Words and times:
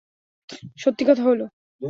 সত্যি 0.77 1.03
কথা 1.09 1.23
হল? 1.23 1.39